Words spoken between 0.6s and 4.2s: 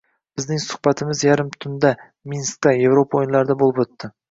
suhbatimiz yarim tunda, Minskda Evropa o'yinlari bo'lib o'tdi